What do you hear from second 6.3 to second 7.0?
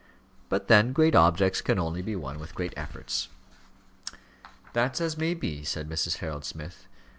Smith.